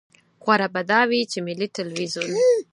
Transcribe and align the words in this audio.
غوره 0.43 0.67
به 0.73 0.81
دا 0.91 0.99
وي 1.09 1.21
چې 1.31 1.37
ملي 1.47 1.67
ټلویزیون. 1.75 2.35